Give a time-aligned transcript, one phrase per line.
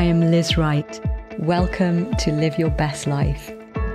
[0.00, 0.98] I am Liz Wright.
[1.40, 3.48] Welcome to Live Your Best Life.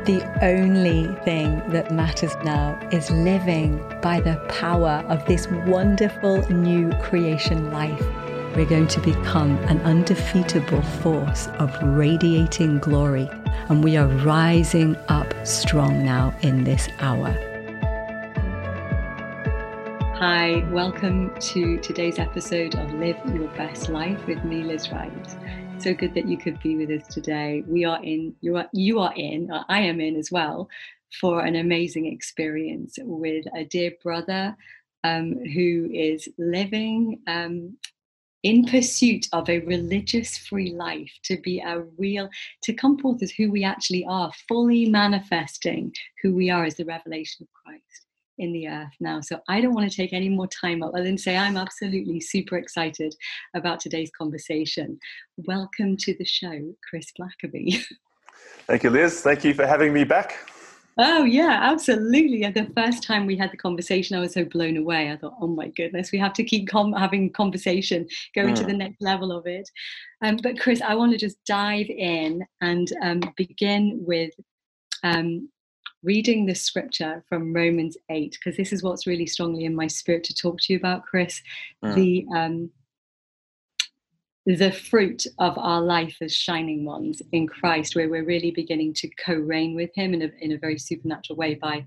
[0.06, 6.92] The only thing that matters now is living by the power of this wonderful new
[7.02, 8.00] creation life.
[8.56, 13.28] We're going to become an undefeatable force of radiating glory,
[13.70, 17.32] and we are rising up strong now in this hour.
[20.20, 25.12] Hi, welcome to today's episode of Live Your Best Life with me, Liz Wright
[25.80, 27.64] so good that you could be with us today.
[27.68, 30.70] We are in, you are, you are in, I am in as well,
[31.20, 34.56] for an amazing experience with a dear brother
[35.04, 37.78] um, who is living um,
[38.44, 42.30] in pursuit of a religious free life, to be a real,
[42.64, 46.86] to come forth as who we actually are, fully manifesting who we are as the
[46.86, 48.05] revelation of Christ
[48.38, 49.22] in the earth now.
[49.22, 52.20] So I don't want to take any more time up other than say I'm absolutely
[52.20, 53.16] super excited
[53.56, 55.00] about today's conversation.
[55.38, 57.84] Welcome to the show, Chris Blackeby.
[58.68, 59.22] Thank you, Liz.
[59.22, 60.38] Thank you for having me back.
[60.98, 62.50] Oh, yeah, absolutely.
[62.50, 65.12] The first time we had the conversation, I was so blown away.
[65.12, 68.60] I thought, oh my goodness, we have to keep com- having conversation, going mm.
[68.60, 69.70] to the next level of it.
[70.24, 74.32] Um, but, Chris, I want to just dive in and um, begin with
[75.04, 75.50] um,
[76.06, 80.24] reading the scripture from Romans 8, because this is what's really strongly in my spirit
[80.26, 81.42] to talk to you about, Chris.
[81.84, 81.96] Mm.
[81.96, 82.70] The um,
[84.48, 89.10] the fruit of our life as shining ones in Christ, where we're really beginning to
[89.26, 91.86] co-reign with Him in a in a very supernatural way by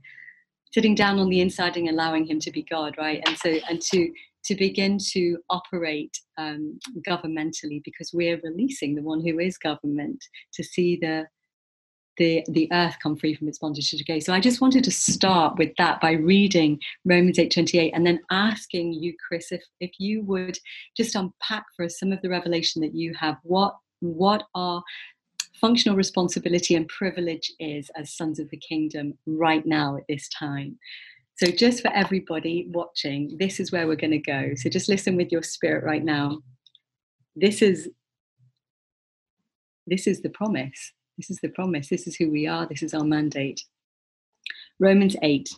[0.72, 3.22] sitting down on the inside and allowing Him to be God, right?
[3.26, 4.12] And so and to
[4.44, 10.24] to begin to operate um, governmentally because we're releasing the one who is government
[10.54, 11.26] to see the
[12.18, 14.20] the, the earth come free from its bondage to decay.
[14.20, 18.92] So I just wanted to start with that by reading Romans 8:28 and then asking
[18.92, 20.58] you, Chris, if, if you would
[20.96, 23.36] just unpack for us some of the revelation that you have.
[23.42, 24.82] What what our
[25.60, 30.78] functional responsibility and privilege is as sons of the kingdom right now at this time.
[31.36, 34.52] So just for everybody watching, this is where we're going to go.
[34.56, 36.40] So just listen with your spirit right now.
[37.36, 37.88] This is
[39.86, 41.88] this is the promise this is the promise.
[41.88, 42.66] This is who we are.
[42.66, 43.62] This is our mandate.
[44.78, 45.50] Romans 8.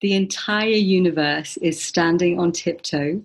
[0.00, 3.22] The entire universe is standing on tiptoe,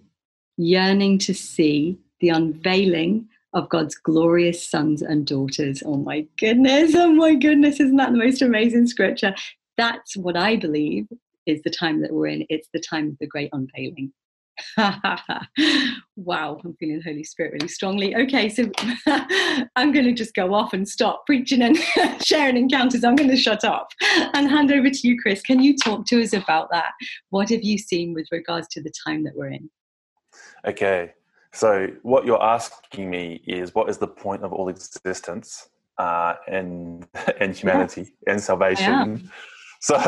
[0.58, 5.82] yearning to see the unveiling of God's glorious sons and daughters.
[5.86, 6.94] Oh my goodness.
[6.96, 7.80] Oh my goodness.
[7.80, 9.34] Isn't that the most amazing scripture?
[9.78, 11.08] That's what I believe
[11.46, 12.46] is the time that we're in.
[12.50, 14.12] It's the time of the great unveiling.
[16.16, 18.16] wow, I'm feeling the Holy Spirit really strongly.
[18.16, 18.70] Okay, so
[19.76, 21.78] I'm going to just go off and stop preaching and
[22.24, 23.04] sharing encounters.
[23.04, 23.90] I'm going to shut up
[24.34, 25.42] and hand over to you, Chris.
[25.42, 26.92] Can you talk to us about that?
[27.30, 29.70] What have you seen with regards to the time that we're in?
[30.66, 31.14] Okay,
[31.54, 37.08] so what you're asking me is what is the point of all existence uh, and,
[37.40, 38.34] and humanity yeah.
[38.34, 39.30] and salvation?
[39.82, 40.02] So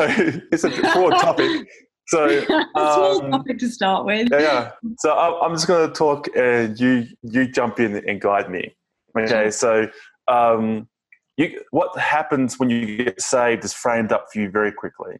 [0.50, 1.68] it's a broad topic.
[2.08, 2.40] So
[2.72, 4.28] small um, topic to start with.
[4.30, 4.70] Yeah, yeah.
[4.98, 8.74] So I'm just going to talk, and you you jump in and guide me.
[9.16, 9.50] Okay.
[9.50, 9.88] So
[10.26, 10.88] um,
[11.36, 15.16] you, what happens when you get saved is framed up for you very quickly.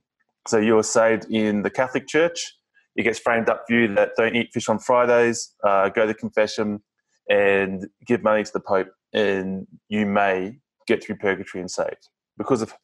[0.46, 2.54] So you are saved in the Catholic Church.
[2.96, 6.14] It gets framed up for you that don't eat fish on Fridays, uh, go to
[6.14, 6.82] confession,
[7.28, 10.56] and give money to the Pope, and you may
[10.86, 12.74] get through purgatory and saved because of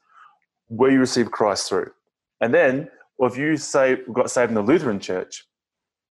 [0.69, 1.91] where you receive Christ through.
[2.41, 5.45] And then or if you say we got saved in the Lutheran church,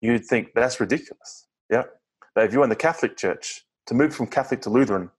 [0.01, 1.47] you'd think that's ridiculous.
[1.69, 1.83] Yeah.
[2.35, 5.09] But if you're in the Catholic church, to move from Catholic to Lutheran,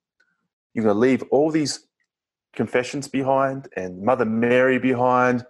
[0.73, 1.87] you're going to leave all these
[2.55, 5.45] confessions behind and Mother Mary behind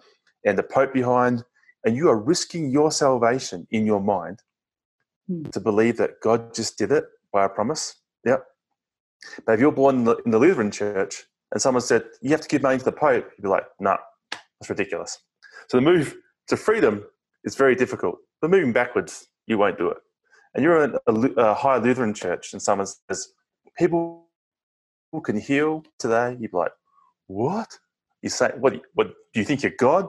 [0.44, 1.44] and the Pope behind,
[1.84, 4.40] and you are risking your salvation in your mind
[5.28, 5.44] hmm.
[5.44, 7.96] to believe that God just did it by a promise.
[8.24, 8.44] Yep.
[9.46, 12.42] But if you're born in the, in the Lutheran church and someone said, you have
[12.42, 13.96] to give money to the Pope, you'd be like, no, nah,
[14.32, 15.18] that's ridiculous.
[15.68, 16.14] So the move
[16.48, 17.04] to freedom
[17.44, 18.18] is very difficult.
[18.40, 19.98] But moving backwards, you won't do it.
[20.54, 23.28] And you're in a, a high Lutheran church, and someone says,
[23.76, 24.26] People
[25.24, 26.36] can heal today.
[26.38, 26.72] You'd be like,
[27.26, 27.78] What?
[28.22, 28.80] You say, What?
[28.94, 30.08] What do you think you're God?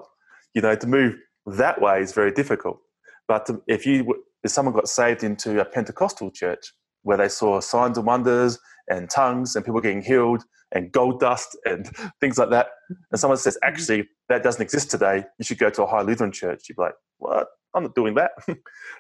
[0.53, 1.15] You know, to move
[1.45, 2.79] that way is very difficult.
[3.27, 7.59] But to, if you if someone got saved into a Pentecostal church where they saw
[7.59, 8.59] signs and wonders
[8.89, 11.89] and tongues and people getting healed and gold dust and
[12.19, 12.67] things like that.
[13.11, 13.73] And someone says, mm-hmm.
[13.73, 15.25] actually, that doesn't exist today.
[15.39, 16.65] You should go to a high Lutheran church.
[16.69, 17.47] You'd be like, what?
[17.73, 18.31] I'm not doing that.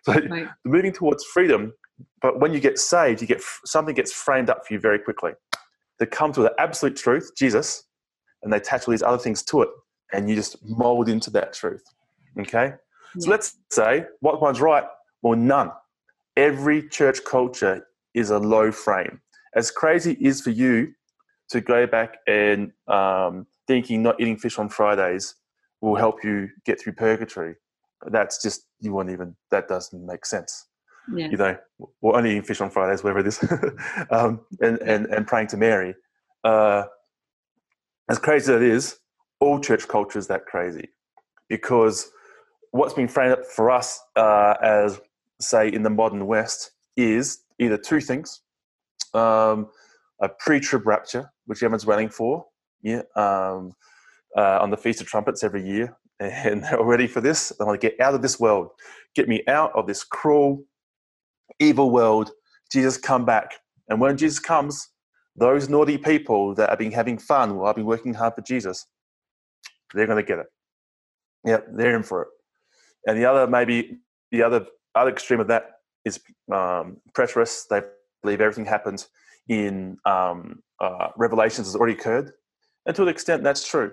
[0.03, 0.47] so right.
[0.65, 1.73] moving towards freedom,
[2.21, 5.31] but when you get saved, you get something gets framed up for you very quickly.
[5.97, 7.83] They come to the absolute truth, Jesus,
[8.43, 9.69] and they attach all these other things to it,
[10.11, 11.83] and you just mold into that truth.
[12.37, 12.73] Okay?
[13.15, 13.19] Yeah.
[13.19, 14.83] So let's say what one's right?
[15.21, 15.71] Well, none.
[16.35, 19.21] Every church culture is a low frame
[19.55, 20.93] as crazy it is for you
[21.49, 25.35] to go back and um, thinking not eating fish on Fridays
[25.81, 27.55] will help you get through purgatory.
[28.07, 29.35] That's just you won't even.
[29.51, 30.67] That doesn't make sense.
[31.13, 31.27] Yeah.
[31.27, 31.57] You know,
[32.01, 33.43] we're only eating fish on Fridays, whatever it is,
[34.09, 35.95] um, and, and and praying to Mary.
[36.43, 36.85] Uh,
[38.09, 38.97] as crazy as it is,
[39.39, 40.89] all church culture is that crazy
[41.49, 42.09] because
[42.71, 44.99] what's been framed up for us uh, as,
[45.39, 48.41] say, in the modern West is either two things
[49.15, 49.69] um,
[50.21, 52.45] a pre trib rapture, which everyone's waiting for,
[52.81, 53.73] yeah, um,
[54.37, 55.95] uh, on the Feast of Trumpets every year.
[56.21, 57.49] And they're all ready for this.
[57.49, 58.69] They want to get out of this world,
[59.15, 60.63] get me out of this cruel,
[61.59, 62.31] evil world.
[62.71, 63.55] Jesus, come back.
[63.89, 64.87] And when Jesus comes,
[65.35, 68.85] those naughty people that have been having fun while I've been working hard for Jesus,
[69.93, 70.45] they're going to get it.
[71.45, 72.27] Yep, they're in for it.
[73.07, 73.97] And the other, maybe
[74.31, 74.65] the other
[74.95, 75.71] other extreme of that
[76.05, 76.19] is
[76.51, 77.63] um, preterists.
[77.69, 77.81] They
[78.23, 79.09] believe everything happens
[79.47, 82.31] in um, uh, Revelations has already occurred,
[82.85, 83.91] and to an extent that's true.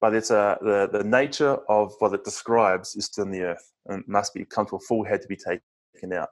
[0.00, 3.72] But it's uh, the the nature of what it describes is still in the earth
[3.86, 6.28] and must be come to a full head to be taken out.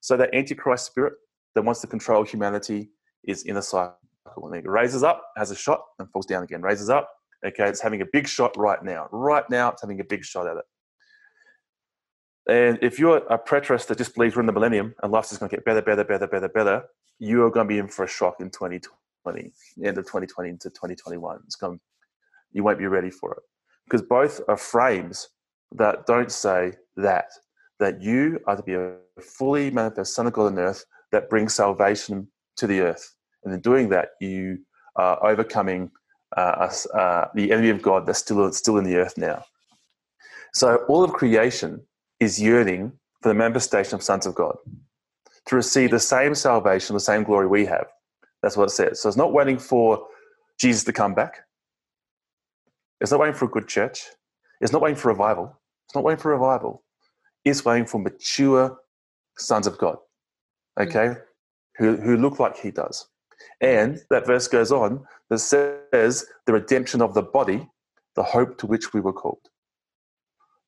[0.00, 1.14] So that antichrist spirit
[1.54, 2.90] that wants to control humanity
[3.24, 3.96] is in a cycle.
[4.42, 6.62] And it raises up, has a shot, and falls down again.
[6.62, 7.08] Raises up,
[7.44, 9.08] okay, it's having a big shot right now.
[9.10, 10.64] Right now, it's having a big shot at it.
[12.48, 15.38] And if you're a preterist that just believes we're in the millennium and life is
[15.38, 16.82] going to get better, better, better, better, better,
[17.18, 19.52] you are going to be in for a shock in 2020,
[19.84, 21.40] end of 2020 into 2021.
[21.44, 21.78] It's going,
[22.52, 23.42] you won't be ready for it
[23.84, 25.28] because both are frames
[25.72, 27.26] that don't say that
[27.80, 31.54] that you are to be a fully manifest Son of God on earth that brings
[31.54, 33.14] salvation to the earth,
[33.44, 34.58] and in doing that, you
[34.96, 35.90] are overcoming
[36.36, 39.44] uh, us, uh, the enemy of God that's still still in the earth now.
[40.54, 41.86] So all of creation
[42.20, 42.92] is yearning
[43.22, 44.56] for the manifestation of sons of God
[45.46, 47.86] to receive the same salvation, the same glory we have.
[48.42, 49.00] That's what it says.
[49.00, 50.06] So it's not waiting for
[50.58, 51.40] Jesus to come back.
[53.00, 54.02] It's not waiting for a good church.
[54.60, 55.58] It's not waiting for revival.
[55.86, 56.82] It's not waiting for revival.
[57.44, 58.76] It's waiting for mature
[59.38, 59.96] sons of God,
[60.78, 61.84] okay, mm-hmm.
[61.84, 63.08] who, who look like he does.
[63.60, 67.68] And that verse goes on that says the redemption of the body,
[68.16, 69.40] the hope to which we were called.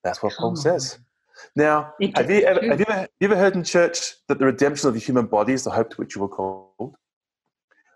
[0.05, 0.99] That's what Paul says.
[1.57, 4.89] Now, have you, ever, have you ever, you ever heard in church that the redemption
[4.89, 6.95] of the human body is the hope to which you were called?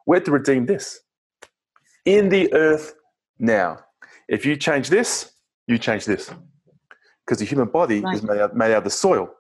[0.07, 1.01] We're to redeem this
[2.05, 2.95] in the earth
[3.39, 3.79] now.
[4.29, 5.33] If you change this,
[5.67, 6.31] you change this.
[7.25, 8.17] Because the human body right.
[8.17, 9.31] is made out, made out of the soil.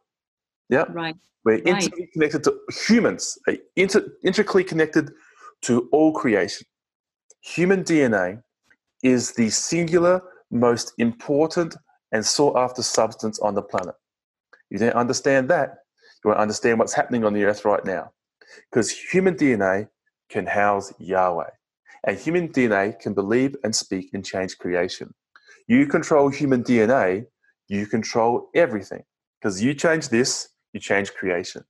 [0.69, 0.85] Yeah?
[0.89, 1.17] Right.
[1.45, 1.93] We're right.
[2.15, 3.39] connected to humans,
[3.77, 5.13] inter, intricately connected
[5.63, 6.67] to all creation.
[7.43, 8.43] Human DNA
[9.03, 11.77] is the singular, most important
[12.15, 13.97] and sought after substance on the planet.
[14.71, 15.79] You don't understand that,
[16.25, 18.13] you won't understand what's happening on the earth right now.
[18.71, 19.89] Because human DNA
[20.31, 21.51] can house Yahweh.
[22.07, 25.13] And human DNA can believe and speak and change creation.
[25.67, 27.27] You control human DNA,
[27.67, 29.03] you control everything.
[29.41, 31.65] Because you change this, you change creation.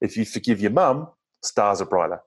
[0.00, 1.08] If you forgive your mum,
[1.44, 2.20] stars are brighter.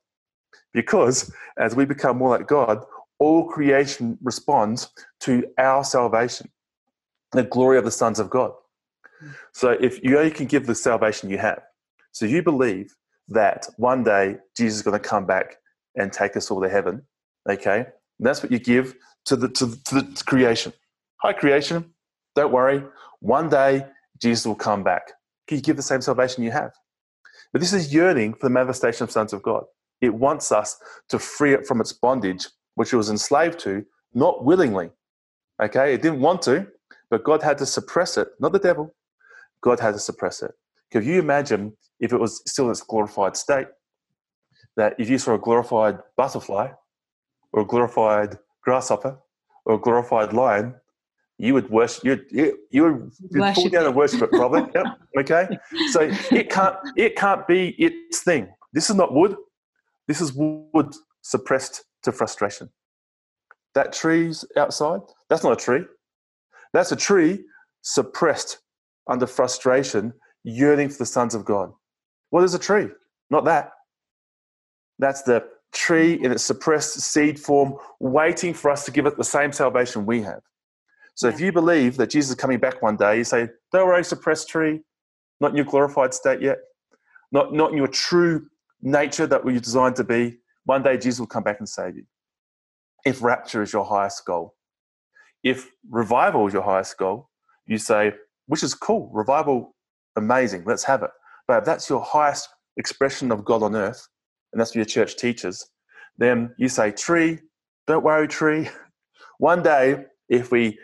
[0.74, 2.86] Because as we become more like God,
[3.19, 4.88] all creation responds
[5.21, 6.50] to our salvation
[7.31, 8.51] the glory of the sons of God.
[9.19, 9.30] Hmm.
[9.54, 11.62] So if you only can give the salvation you have,
[12.12, 12.95] so you believe
[13.30, 15.56] that one day Jesus is going to come back
[15.95, 17.04] and take us all to heaven,
[17.50, 17.80] okay?
[17.80, 18.95] And that's what you give
[19.26, 20.73] to the to, to the creation.
[21.21, 21.94] Hi creation,
[22.35, 22.83] don't worry.
[23.19, 23.85] One day
[24.21, 25.11] Jesus will come back.
[25.47, 26.71] Can you give the same salvation you have?
[27.52, 29.64] But this is yearning for the manifestation of sons of God.
[30.00, 30.78] It wants us
[31.09, 34.90] to free it from its bondage, which it was enslaved to, not willingly.
[35.61, 36.68] Okay, it didn't want to,
[37.11, 38.95] but God had to suppress it, not the devil.
[39.61, 40.51] God had to suppress it.
[40.91, 43.68] Can you imagine if it was still in its glorified state?
[44.77, 46.69] That if you saw a glorified butterfly,
[47.51, 49.19] or a glorified grasshopper,
[49.65, 50.73] or a glorified lion,
[51.37, 52.06] you would worship.
[52.06, 54.71] You you, you would you'd fall down and worship it, probably.
[54.73, 54.85] yep.
[55.19, 55.45] Okay.
[55.91, 58.47] So it can't it can't be its thing.
[58.71, 59.35] This is not wood.
[60.07, 62.69] This is wood suppressed to frustration.
[63.75, 65.01] That tree's outside.
[65.30, 65.83] That's not a tree.
[66.73, 67.44] That's a tree
[67.81, 68.59] suppressed
[69.07, 70.13] under frustration,
[70.44, 71.71] yearning for the sons of God.
[72.30, 72.87] What is a tree?
[73.30, 73.71] Not that.
[74.99, 79.23] That's the tree in its suppressed seed form, waiting for us to give it the
[79.23, 80.42] same salvation we have.
[81.16, 84.04] So if you believe that Jesus is coming back one day, you say, Don't worry,
[84.04, 84.81] suppressed tree,
[85.40, 86.59] not in your glorified state yet,
[87.31, 88.47] not, not in your true
[88.81, 90.37] nature that we're designed to be.
[90.66, 92.06] One day Jesus will come back and save you.
[93.06, 94.56] If rapture is your highest goal,
[95.44, 97.30] if revival is your highest goal,
[97.66, 98.14] you say,
[98.48, 99.76] which is cool, revival,
[100.16, 101.10] amazing, let's have it.
[101.48, 104.07] But if that's your highest expression of God on earth,
[104.52, 105.69] and that's what your church teaches,
[106.18, 107.40] then you say, Tree,
[107.88, 108.69] don't worry, tree.
[109.40, 110.78] One day, if we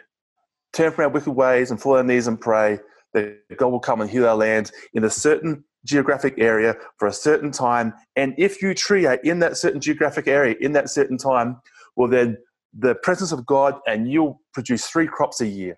[0.74, 2.80] turn from our wicked ways and fall on our knees and pray,
[3.14, 7.14] that God will come and heal our land in a certain geographic area for a
[7.14, 7.94] certain time.
[8.16, 11.62] And if you tree are in that certain geographic area in that certain time,
[11.96, 12.38] well, then
[12.78, 15.78] the presence of God and you'll produce three crops a year,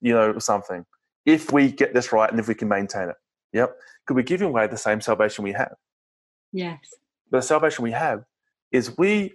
[0.00, 0.84] you know, or something.
[1.26, 3.16] If we get this right and if we can maintain it.
[3.52, 3.76] Yep.
[4.06, 5.74] Could we give away the same salvation we have?
[6.52, 6.78] Yes.
[7.30, 8.24] But the salvation we have
[8.72, 9.34] is we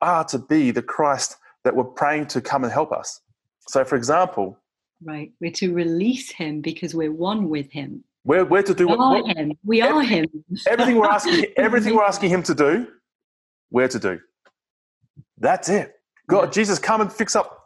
[0.00, 3.20] are to be the Christ that we're praying to come and help us.
[3.68, 4.58] So, for example,
[5.04, 8.04] right, we're to release Him because we're one with Him.
[8.24, 9.52] We're, we're to do we what, are what Him.
[9.64, 10.26] We are Him.
[10.66, 11.46] everything we're asking.
[11.56, 12.88] Everything we're asking Him to do,
[13.70, 14.20] we're to do.
[15.38, 15.94] That's it.
[16.32, 16.52] God.
[16.52, 17.58] Jesus, come and fix up.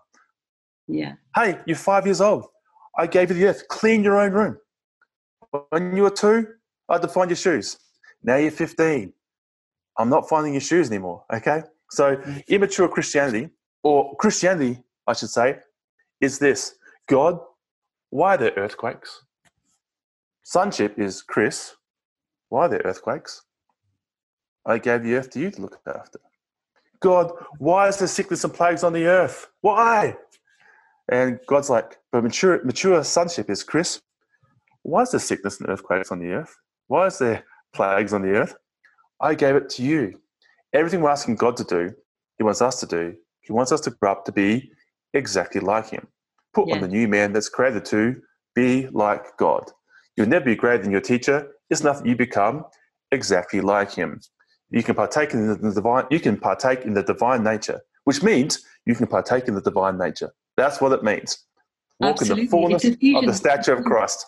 [0.88, 1.14] Yeah.
[1.34, 2.46] Hey, you're five years old.
[2.98, 3.68] I gave you the earth.
[3.68, 4.58] Clean your own room.
[5.70, 6.46] When you were two,
[6.88, 7.78] I had to find your shoes.
[8.22, 9.12] Now you're 15.
[9.98, 11.24] I'm not finding your shoes anymore.
[11.32, 11.62] Okay?
[11.90, 12.38] So, mm-hmm.
[12.48, 13.50] immature Christianity,
[13.82, 15.58] or Christianity, I should say,
[16.20, 16.74] is this
[17.08, 17.38] God,
[18.10, 19.22] why are there earthquakes?
[20.42, 21.76] Sonship is Chris,
[22.48, 23.42] why are there earthquakes?
[24.64, 26.18] I gave the earth to you to look after.
[27.00, 29.48] God, why is there sickness and plagues on the earth?
[29.60, 30.16] Why?
[31.10, 34.00] And God's like, but mature, mature sonship is Chris,
[34.82, 36.56] why is there sickness and earthquakes on the earth?
[36.88, 38.54] Why is there plagues on the earth?
[39.20, 40.20] I gave it to you.
[40.72, 41.92] Everything we're asking God to do,
[42.38, 43.14] He wants us to do.
[43.40, 44.70] He wants us to grow up to be
[45.14, 46.06] exactly like Him.
[46.54, 48.16] Put on the new man that's created to
[48.54, 49.70] be like God.
[50.16, 51.48] You'll never be greater than your teacher.
[51.70, 52.64] It's nothing you become
[53.12, 54.20] exactly like Him.
[54.70, 56.04] You can partake in the divine.
[56.10, 59.98] You can partake in the divine nature, which means you can partake in the divine
[59.98, 60.32] nature.
[60.56, 61.38] That's what it means.
[62.00, 64.26] Walk in the fullness of the stature of Christ.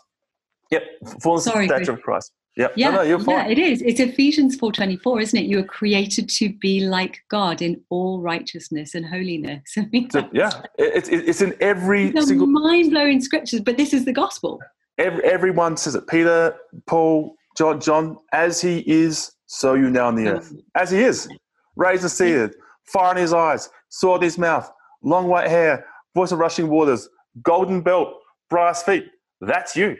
[0.70, 0.82] Yep,
[1.22, 1.98] fullness Sorry, of the stature Chris.
[1.98, 2.32] of Christ.
[2.56, 2.72] Yep.
[2.76, 3.82] Yeah, no, no, yeah, it is.
[3.82, 5.44] It's Ephesians 4:24, isn't it?
[5.46, 9.62] You are created to be like God in all righteousness and holiness.
[9.78, 12.48] I mean, So, yeah, it, it, it's in every are single.
[12.48, 14.60] mind-blowing scriptures, but this is the gospel.
[14.98, 16.08] Every, everyone says it.
[16.08, 18.18] Peter, Paul, John, John.
[18.32, 20.52] As he is, so you now on the earth.
[20.52, 20.62] Mm.
[20.76, 21.28] As he is,
[21.74, 24.70] raised and seated, fire in his eyes, sword in his mouth,
[25.02, 27.08] long white hair, voice of rushing waters,
[27.42, 28.14] golden belt,
[28.50, 29.06] brass feet.
[29.40, 29.96] That's you.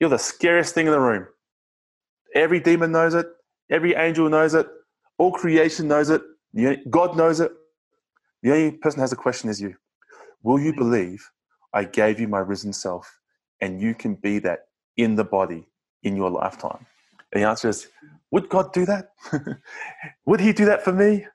[0.00, 1.26] You're the scariest thing in the room.
[2.34, 3.26] Every demon knows it.
[3.70, 4.66] Every angel knows it.
[5.18, 6.22] All creation knows it.
[6.90, 7.52] God knows it.
[8.42, 9.74] The only person who has a question is you.
[10.42, 10.76] Will you mm.
[10.76, 11.24] believe
[11.72, 13.20] I gave you my risen self
[13.60, 15.68] and you can be that in the body
[16.02, 16.84] in your lifetime?
[17.36, 17.88] And the answer is,
[18.30, 19.10] would God do that?
[20.26, 21.26] would He do that for me?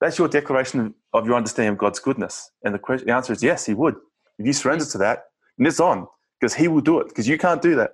[0.00, 2.50] That's your declaration of your understanding of God's goodness.
[2.64, 3.96] And the, question, the answer is yes, He would.
[4.38, 5.24] If you surrender to that,
[5.58, 6.06] and it's on,
[6.40, 7.90] because He will do it, because you can't do that.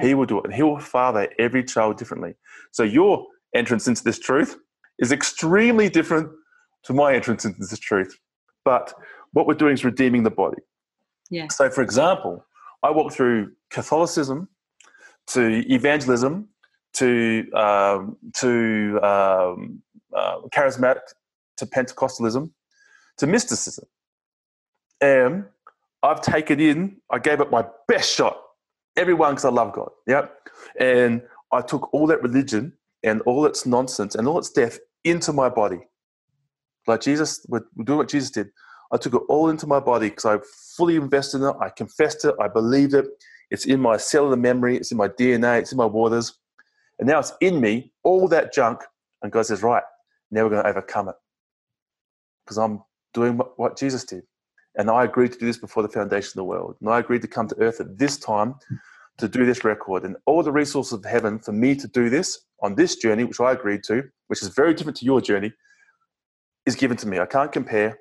[0.00, 0.46] He will do it.
[0.46, 2.34] And He will father every child differently.
[2.72, 4.56] So your entrance into this truth
[4.98, 6.28] is extremely different
[6.86, 8.18] to my entrance into this truth.
[8.64, 8.92] But
[9.32, 10.58] what we're doing is redeeming the body.
[11.30, 11.46] Yeah.
[11.52, 12.44] So, for example,
[12.82, 14.48] I walk through Catholicism
[15.28, 16.48] to evangelism
[16.96, 19.82] to um, to um,
[20.14, 21.00] uh, charismatic
[21.58, 22.50] to Pentecostalism
[23.18, 23.86] to mysticism,
[25.00, 25.44] and
[26.02, 26.96] I've taken in.
[27.10, 28.38] I gave it my best shot.
[28.96, 29.90] Everyone, because I love God.
[30.06, 30.48] Yep,
[30.80, 31.22] and
[31.52, 32.72] I took all that religion
[33.02, 35.80] and all its nonsense and all its death into my body,
[36.86, 38.48] like Jesus we're doing what Jesus did.
[38.92, 40.38] I took it all into my body because I
[40.76, 41.56] fully invested in it.
[41.60, 42.34] I confessed it.
[42.40, 43.06] I believed it.
[43.50, 44.76] It's in my cellular memory.
[44.76, 45.60] It's in my DNA.
[45.60, 46.34] It's in my waters.
[46.98, 48.80] And now it's in me, all that junk.
[49.22, 49.82] And God says, right,
[50.30, 51.14] now we're going to overcome it
[52.44, 54.22] because I'm doing what, Jesus did.
[54.76, 56.76] And I agreed to do this before the foundation of the world.
[56.80, 58.54] And I agreed to come to earth at this time
[59.18, 60.04] to do this record.
[60.04, 63.40] And all the resources of heaven for me to do this on this journey, which
[63.40, 65.52] I agreed to, which is very different to your journey,
[66.66, 67.18] is given to me.
[67.18, 67.98] I can't compare.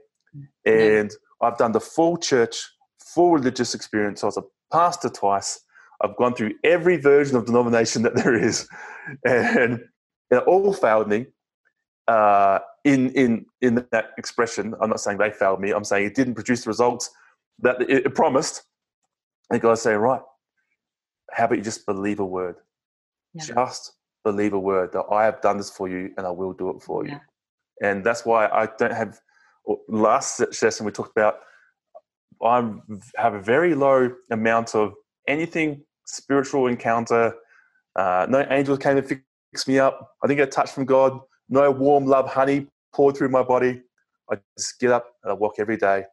[0.65, 1.11] And
[1.41, 2.61] I've done the full church,
[2.99, 4.23] full religious experience.
[4.23, 5.61] I was a pastor twice.
[6.03, 8.67] I've gone through every version of denomination that there is,
[9.25, 9.81] and
[10.31, 11.27] it all failed me.
[12.07, 15.71] Uh, in in in that expression, I'm not saying they failed me.
[15.71, 17.09] I'm saying it didn't produce the results
[17.61, 18.63] that it, it promised.
[19.51, 20.21] And God say, right,
[21.33, 22.57] how about you just believe a word?
[23.33, 23.45] Yeah.
[23.45, 26.69] Just believe a word that I have done this for you, and I will do
[26.71, 27.19] it for you Yeah.
[27.81, 29.19] and that's why I don't have.
[29.89, 31.35] Last session we talked about,
[32.43, 32.73] I
[33.17, 34.93] have a very low amount of
[35.27, 37.33] anything spiritual encounter.
[37.95, 40.11] Uh, no angels came and fixed me up.
[40.23, 41.19] I didn't get a touch from God.
[41.49, 43.81] No warm love honey poured through my body.
[44.31, 46.03] I just get up and I walk every day,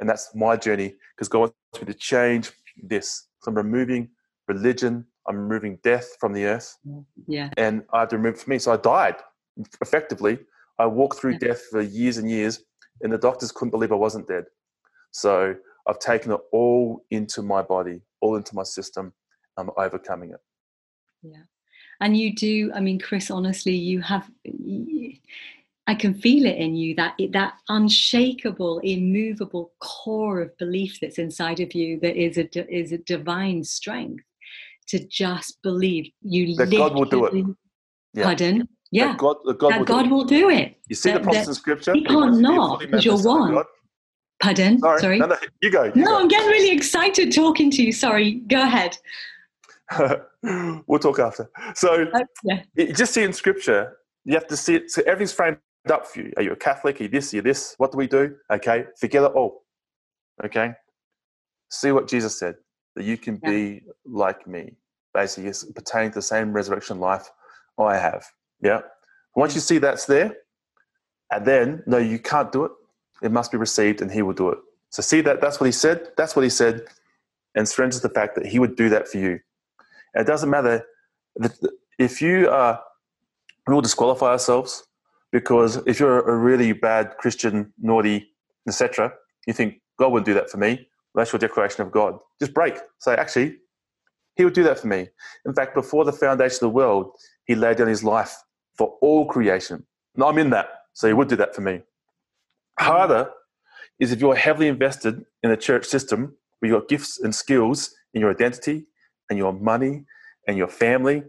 [0.00, 2.52] and that's my journey because God wants me to change
[2.82, 3.28] this.
[3.42, 4.08] So I'm removing
[4.48, 5.06] religion.
[5.28, 6.78] I'm removing death from the earth
[7.26, 7.50] Yeah.
[7.58, 8.58] and I had to remove it for me.
[8.58, 9.16] So I died.
[9.82, 10.38] effectively,
[10.78, 11.48] I walked through yeah.
[11.48, 12.62] death for years and years,
[13.02, 14.44] and the doctors couldn't believe I wasn't dead.
[15.10, 15.54] So
[15.86, 19.12] I've taken it all into my body, all into my system.
[19.58, 20.40] I'm overcoming it.
[21.22, 21.42] Yeah.
[22.00, 24.30] And you do, I mean, Chris, honestly, you have,
[25.88, 31.60] I can feel it in you that that unshakable, immovable core of belief that's inside
[31.60, 34.22] of you that is a is a divine strength
[34.88, 36.54] to just believe you.
[36.54, 37.44] That God will do it.
[38.14, 38.24] Yeah.
[38.24, 38.68] Pardon?
[38.92, 39.08] Yeah.
[39.08, 40.76] That God, that God, that will, God do will do it.
[40.88, 41.94] You see that, the promise in Scripture.
[41.94, 43.64] He can't not because you're one.
[44.40, 44.78] Pardon?
[44.78, 45.00] Sorry.
[45.00, 45.18] Sorry.
[45.18, 45.84] No, no, you go.
[45.84, 46.18] You no, go.
[46.20, 47.92] I'm getting really excited talking to you.
[47.92, 48.34] Sorry.
[48.46, 48.96] Go ahead.
[50.86, 51.50] we'll talk after.
[51.74, 52.06] So,
[52.44, 52.62] yeah.
[52.92, 54.90] just see in Scripture, you have to see it.
[54.90, 55.58] So everything's framed
[55.90, 56.32] up for you.
[56.36, 57.00] Are you a Catholic?
[57.00, 57.32] Are you this?
[57.32, 57.74] Are you this?
[57.78, 58.36] What do we do?
[58.50, 59.64] Okay, forget it all.
[60.44, 60.72] Okay,
[61.70, 62.56] see what Jesus said
[62.94, 63.50] that you can yeah.
[63.50, 64.72] be like me.
[65.14, 67.30] Basically, it's pertaining to the same resurrection life
[67.78, 68.26] I have.
[68.60, 68.80] Yeah.
[69.36, 70.36] Once you see that's there,
[71.30, 72.72] and then no, you can't do it.
[73.22, 74.58] It must be received, and He will do it.
[74.90, 76.08] So see that that's what He said.
[76.16, 76.82] That's what He said,
[77.54, 79.40] and strengthens the fact that He would do that for you.
[80.14, 80.84] It doesn't matter
[81.98, 82.80] if you are.
[83.66, 84.84] We will disqualify ourselves
[85.30, 88.30] because if you're a really bad Christian, naughty,
[88.66, 89.12] etc.,
[89.46, 90.88] you think God wouldn't do that for me.
[91.14, 92.18] That's your declaration of God.
[92.40, 92.78] Just break.
[93.00, 93.56] Say, actually,
[94.36, 95.08] He would do that for me.
[95.44, 97.10] In fact, before the foundation of the world,
[97.44, 98.34] He laid down His life
[98.76, 99.84] for all creation.
[100.22, 101.82] I'm in that, so He would do that for me.
[102.78, 103.30] Harder
[103.98, 107.94] is if you're heavily invested in a church system where you've got gifts and skills
[108.14, 108.86] in your identity
[109.28, 110.04] and your money
[110.46, 111.22] and your family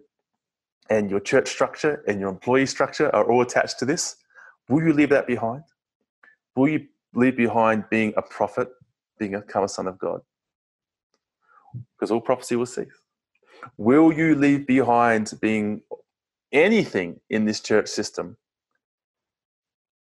[0.89, 4.15] and your church structure and your employee structure are all attached to this,
[4.67, 5.63] will you leave that behind?
[6.55, 8.69] Will you leave behind being a prophet,
[9.17, 10.21] being a, become a son of God?
[11.95, 12.87] Because all prophecy will cease.
[13.77, 15.81] Will you leave behind being
[16.51, 18.37] anything in this church system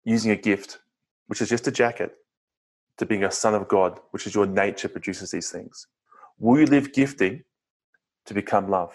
[0.04, 0.78] using a gift,
[1.28, 2.12] which is just a jacket,
[2.98, 5.86] to being a son of God, which is your nature produces these things?
[6.38, 7.44] Will you live gifting
[8.26, 8.94] to become love?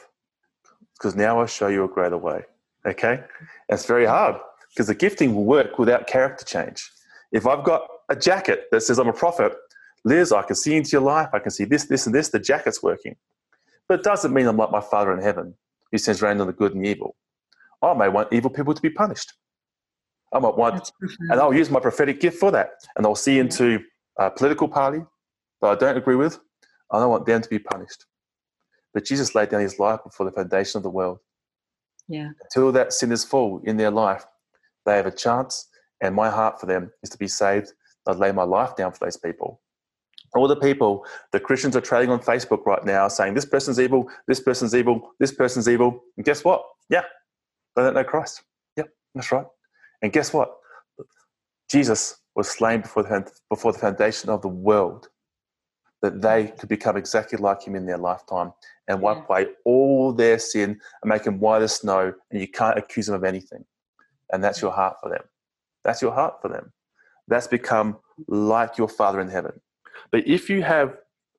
[0.99, 2.43] because now I show you a greater way.
[2.85, 3.21] Okay?
[3.69, 4.35] That's very hard
[4.69, 6.89] because the gifting will work without character change.
[7.31, 9.53] If I've got a jacket that says I'm a prophet,
[10.03, 12.39] Liz, I can see into your life, I can see this, this, and this, the
[12.39, 13.15] jacket's working.
[13.87, 15.55] But it doesn't mean I'm like my Father in heaven
[15.91, 17.15] who sends rain on the good and the evil.
[17.81, 19.33] I may want evil people to be punished.
[20.33, 22.69] I might want, and I'll use my prophetic gift for that.
[22.95, 23.79] And I'll see into
[24.19, 24.99] a political party
[25.61, 26.39] that I don't agree with.
[26.91, 28.05] I don't want them to be punished.
[28.93, 31.19] But Jesus laid down his life before the foundation of the world.
[32.08, 32.30] Yeah.
[32.43, 34.25] Until that sin is full in their life,
[34.86, 35.67] they have a chance,
[36.02, 37.73] and my heart for them is to be saved.
[38.08, 39.62] I'd lay my life down for those people.
[40.36, 44.10] All the people, the Christians are trading on Facebook right now saying this person's evil,
[44.28, 46.02] this person's evil, this person's evil.
[46.17, 46.63] And guess what?
[46.89, 47.04] Yeah,
[47.75, 48.43] they don't know Christ.
[48.78, 49.45] Yep, that's right.
[50.02, 50.56] And guess what?
[51.69, 55.10] Jesus was slain before the, before the foundation of the world
[56.02, 58.54] that they could become exactly like him in their lifetime
[58.89, 60.71] and wipe away all their sin
[61.02, 63.63] and make them white as snow, and you can't accuse them of anything.
[64.34, 64.63] And that's mm.
[64.63, 65.23] your heart for them.
[65.86, 66.73] That's your heart for them.
[67.28, 67.97] That's become
[68.28, 69.62] like your Father in heaven.
[70.12, 70.97] But if you have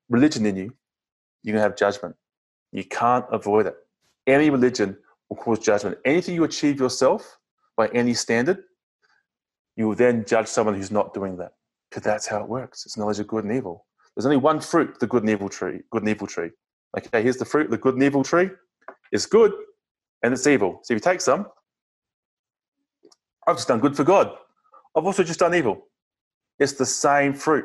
[0.08, 0.72] religion in you,
[1.42, 2.14] you're going to have judgment.
[2.72, 3.74] You can't avoid it.
[4.26, 4.96] Any religion
[5.28, 5.98] will cause judgment.
[6.04, 7.38] Anything you achieve yourself
[7.76, 8.62] by any standard,
[9.76, 11.54] you will then judge someone who's not doing that.
[11.88, 12.86] Because that's how it works.
[12.86, 13.86] It's knowledge of good and evil.
[14.14, 15.80] There's only one fruit, the good and evil tree.
[15.90, 16.50] Good and evil tree.
[16.96, 17.70] Okay, here's the fruit.
[17.70, 18.50] The good and evil tree
[19.12, 19.52] It's good,
[20.22, 20.80] and it's evil.
[20.82, 21.46] So if you take some,
[23.46, 24.32] I've just done good for God.
[24.96, 25.86] I've also just done evil.
[26.58, 27.64] It's the same fruit.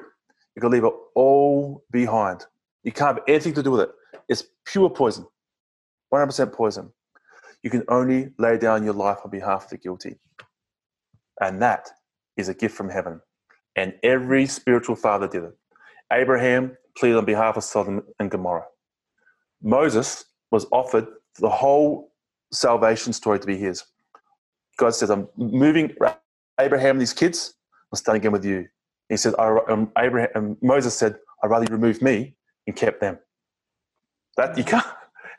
[0.55, 2.45] You can leave it all behind.
[2.83, 3.89] You can't have anything to do with it.
[4.29, 5.25] It's pure poison,
[6.13, 6.91] 100% poison.
[7.63, 10.17] You can only lay down your life on behalf of the guilty.
[11.41, 11.89] And that
[12.37, 13.21] is a gift from heaven.
[13.75, 15.57] And every spiritual father did it.
[16.13, 18.65] Abraham pleaded on behalf of Sodom and Gomorrah.
[19.61, 21.07] Moses was offered
[21.39, 22.11] the whole
[22.51, 23.83] salvation story to be his.
[24.77, 25.91] God says, I'm moving
[26.59, 27.53] Abraham and his kids,
[27.91, 28.67] I'm starting again with you.
[29.09, 32.35] He said, I um, Abraham, um, Moses said, I'd rather you remove me
[32.67, 33.19] and kept them.
[34.37, 34.85] That you can't.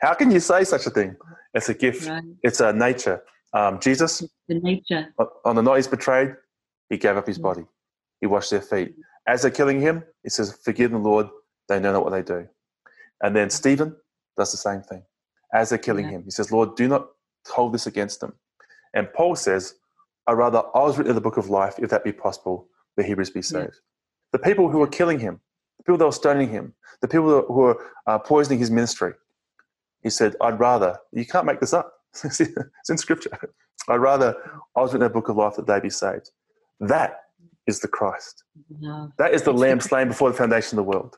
[0.01, 1.15] How can you say such a thing?
[1.53, 2.07] It's a gift.
[2.07, 2.23] Right.
[2.43, 3.23] It's a nature.
[3.53, 5.13] Um, Jesus, the nature.
[5.45, 6.35] On the night he's betrayed,
[6.89, 7.65] he gave up his body.
[8.21, 8.95] He washed their feet.
[9.27, 11.27] As they're killing him, he says, Forgive them, Lord,
[11.67, 12.47] they know not what they do.
[13.21, 13.95] And then Stephen
[14.37, 15.03] does the same thing.
[15.53, 16.17] As they're killing yeah.
[16.17, 17.07] him, he says, Lord, do not
[17.47, 18.33] hold this against them.
[18.93, 19.75] And Paul says,
[20.27, 23.03] I rather I was written in the book of life, if that be possible, the
[23.03, 23.63] Hebrews be saved.
[23.63, 24.33] Yeah.
[24.33, 25.39] The people who were killing him,
[25.77, 29.13] the people that were stoning him, the people who were uh, poisoning his ministry,
[30.03, 31.93] he said, I'd rather, you can't make this up.
[32.23, 32.39] it's
[32.89, 33.29] in scripture.
[33.87, 34.35] I'd rather
[34.75, 36.31] I was written in a book of life that they be saved.
[36.79, 37.21] That
[37.67, 38.43] is the Christ.
[38.79, 39.11] Love.
[39.17, 41.17] That is the lamb the- slain before the foundation of the world.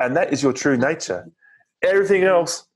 [0.00, 1.28] And that is your true nature.
[1.82, 2.66] Everything else,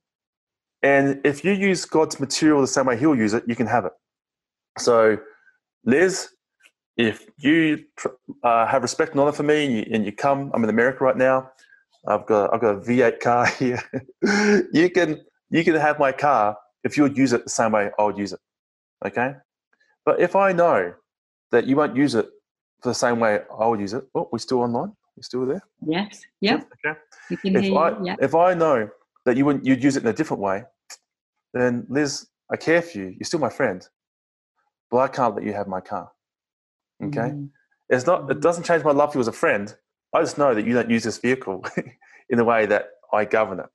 [0.83, 3.85] and if you use God's material the same way He'll use it, you can have
[3.85, 3.93] it.
[4.79, 5.19] So,
[5.85, 6.29] Liz,
[6.97, 7.85] if you
[8.43, 11.05] uh, have respect and honor for me and you, and you come, I'm in America
[11.05, 11.51] right now.
[12.07, 13.83] I've got I've got a V8 car here.
[14.73, 17.91] you can you can have my car if you would use it the same way
[17.99, 18.41] I would use it.
[19.07, 19.35] Okay,
[20.05, 20.95] but if I know
[21.51, 22.29] that you won't use it
[22.83, 24.93] the same way I would use it, oh, we're still online?
[25.16, 25.62] We still there?
[25.87, 26.22] Yes.
[26.40, 26.68] Yep.
[26.87, 26.98] Okay.
[27.31, 27.44] If
[27.77, 27.98] I you.
[28.05, 28.16] Yeah.
[28.20, 28.88] if I know
[29.27, 30.64] that you wouldn't you'd use it in a different way,
[31.53, 33.07] then Liz, I care for you.
[33.09, 33.87] You're still my friend,
[34.90, 36.11] but I can't let you have my car.
[37.03, 37.20] Okay.
[37.20, 37.51] Mm.
[37.88, 38.31] It's not.
[38.31, 39.75] It doesn't change my love for you as a friend.
[40.14, 41.64] I just know that you don't use this vehicle
[42.31, 43.66] in the way that I govern it.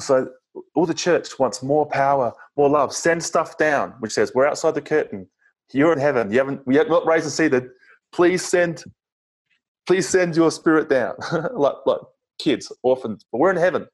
[0.00, 0.28] So
[0.74, 2.92] all the church wants more power, more love.
[2.92, 5.28] Send stuff down, which says we're outside the curtain.
[5.72, 6.30] You're in heaven.
[6.30, 6.66] You haven't.
[6.66, 7.70] We have not raised and seated.
[8.12, 8.84] Please send.
[9.86, 11.14] Please send your spirit down,
[11.54, 12.00] like like
[12.38, 13.24] kids, orphans.
[13.32, 13.86] But we're in heaven.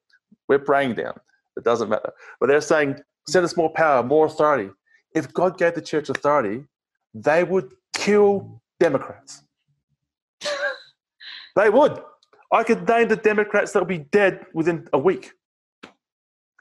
[0.48, 1.14] We're praying down.
[1.57, 2.12] It doesn't matter.
[2.40, 2.96] But they're saying,
[3.29, 4.70] send us more power, more authority.
[5.14, 6.64] If God gave the church authority,
[7.14, 9.42] they would kill Democrats.
[11.57, 12.01] They would.
[12.53, 15.33] I could name the Democrats that will be dead within a week.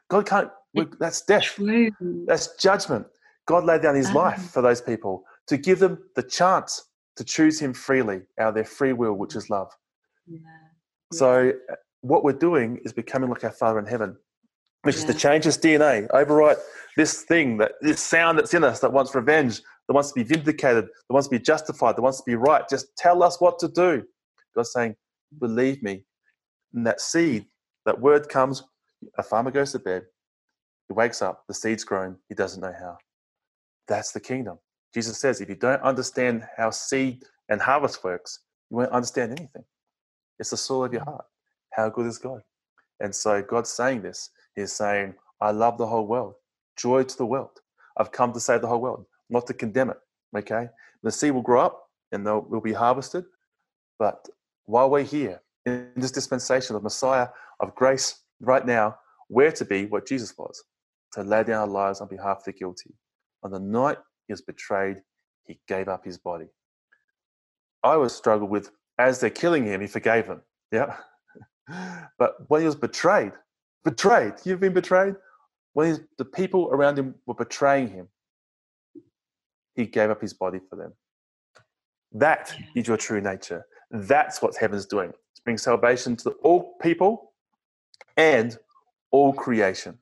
[0.10, 0.50] God can't.
[1.00, 1.44] That's death.
[1.44, 1.92] True.
[2.28, 3.06] That's judgment.
[3.46, 4.14] God laid down His Ah.
[4.16, 6.86] life for those people to give them the chance
[7.18, 9.72] to choose Him freely out of their free will, which is love.
[10.28, 10.40] Yeah.
[11.14, 14.16] So, uh, what we're doing is becoming like our Father in heaven,
[14.84, 16.58] which is to change His DNA, overwrite
[16.96, 20.24] this thing, that this sound that's in us that wants revenge, that wants to be
[20.24, 22.68] vindicated, that wants to be justified, that wants to be right.
[22.70, 24.04] Just tell us what to do.
[24.56, 24.96] God's saying,
[25.40, 26.04] believe me.
[26.74, 27.46] And that seed,
[27.86, 28.64] that word comes,
[29.18, 30.04] a farmer goes to bed,
[30.88, 32.98] he wakes up, the seed's grown, he doesn't know how.
[33.88, 34.58] That's the kingdom.
[34.98, 38.40] Jesus says, if you don't understand how seed and harvest works,
[38.72, 39.64] you won't understand anything.
[40.40, 41.10] It's the soul of your mm.
[41.10, 41.26] heart.
[41.72, 42.42] How good is God?
[43.00, 44.32] And so God's saying this.
[44.56, 46.34] He's saying, I love the whole world.
[46.78, 47.60] Joy to the world.
[47.96, 50.00] I've come to save the whole world, not to condemn it.
[50.36, 50.68] Okay?
[51.04, 53.26] The seed will grow up and they'll will be harvested.
[54.00, 54.28] But
[54.66, 57.28] while we're here in this dispensation of Messiah
[57.60, 58.96] of grace right now,
[59.30, 60.64] we're to be what Jesus was,
[61.14, 62.96] to lay down our lives on behalf of the guilty.
[63.44, 65.02] On the night he was betrayed,
[65.46, 66.48] he gave up his body.
[67.84, 70.42] I always struggle with as they're killing him, he forgave them.
[70.72, 70.96] Yeah.
[72.18, 73.34] But when he was betrayed,
[73.84, 75.16] betrayed, you've been betrayed.
[75.74, 78.08] When the people around him were betraying him,
[79.76, 80.94] he gave up his body for them.
[82.14, 83.66] That is your true nature.
[83.92, 85.10] That's what heaven's doing.
[85.32, 87.34] It's bringing salvation to all people
[88.16, 88.58] and
[89.12, 90.00] all creation.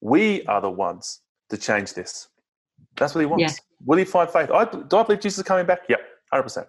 [0.00, 2.28] We are the ones to change this.
[3.02, 3.42] That's what he wants.
[3.42, 3.58] Yeah.
[3.84, 4.48] Will he find faith?
[4.52, 5.80] I, do I believe Jesus is coming back?
[5.88, 6.00] Yep,
[6.32, 6.66] 100%.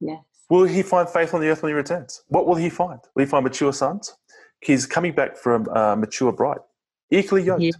[0.00, 0.18] Yes.
[0.50, 2.24] Will he find faith on the earth when he returns?
[2.26, 2.98] What will he find?
[3.14, 4.16] Will he find mature sons?
[4.60, 6.58] He's coming back from a mature bride,
[7.12, 7.78] equally yoked.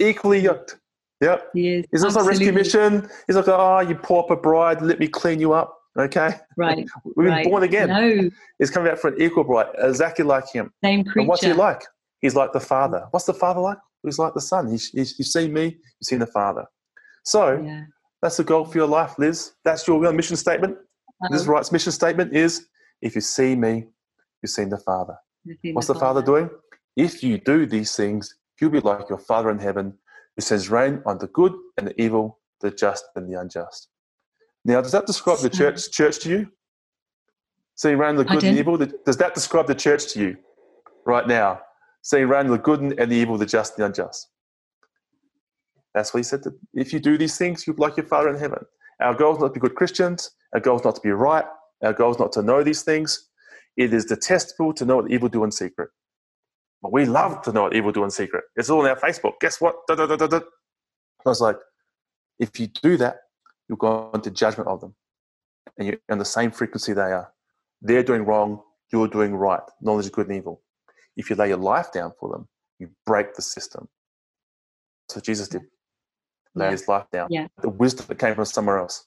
[0.00, 0.78] Equally yoked.
[1.20, 1.50] Yep.
[1.54, 1.86] He is.
[1.92, 3.08] This a rescue mission?
[3.28, 5.76] He's like, oh, you pauper bride, let me clean you up.
[5.96, 6.30] Okay?
[6.56, 6.88] Right.
[7.16, 7.44] We've right.
[7.44, 7.88] been born again.
[7.88, 8.30] No.
[8.58, 10.72] He's coming back for an equal bride, exactly like him.
[10.82, 11.20] Same creature.
[11.20, 11.82] And what's he like?
[12.20, 13.06] He's like the father.
[13.12, 13.78] What's the father like?
[14.02, 14.68] He's like the son.
[14.70, 16.66] He's, he's, you've seen me, you've seen the father.
[17.24, 17.84] So Yeah.
[18.22, 19.52] that's the goal for your life, Liz.
[19.64, 20.78] That's your mission statement.
[21.30, 22.66] Liz Um, Wright's mission statement is
[23.02, 23.88] if you see me,
[24.42, 25.18] you've seen the father.
[25.62, 26.50] Seen What's the Father doing?
[26.96, 29.98] If you do these things, you'll be like your Father in heaven,
[30.36, 33.88] who sends rain on the good and the evil, the just and the unjust.
[34.64, 36.52] Now, does that describe the church church to you?
[37.74, 40.36] Seeing rain on the good and the evil, does that describe the church to you
[41.06, 41.60] right now?
[42.02, 44.28] Seeing rain on the good and the evil, the just and the unjust.
[45.94, 46.42] That's what he said.
[46.44, 48.64] That if you do these things, be like your Father in heaven.
[49.00, 50.30] Our goal is not to be good Christians.
[50.54, 51.44] Our goal is not to be right.
[51.82, 53.28] Our goal is not to know these things.
[53.76, 55.90] It is detestable to know what evil do in secret.
[56.82, 58.44] But we love to know what evil do in secret.
[58.56, 59.34] It's all on our Facebook.
[59.40, 59.76] Guess what?
[59.86, 60.38] Da, da, da, da, da.
[60.38, 61.56] I was like,
[62.38, 63.16] if you do that,
[63.68, 64.94] you'll go into judgment of them.
[65.78, 67.32] And you're on the same frequency they are.
[67.82, 68.60] They're doing wrong,
[68.92, 69.60] you're doing right.
[69.80, 70.62] Knowledge of good and evil.
[71.16, 72.48] If you lay your life down for them,
[72.78, 73.88] you break the system.
[75.14, 75.62] What Jesus did.
[76.54, 77.28] Lay his life down.
[77.30, 77.46] Yeah.
[77.62, 79.06] The wisdom that came from somewhere else.